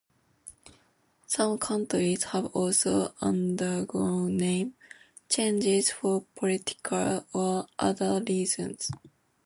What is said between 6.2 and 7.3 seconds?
political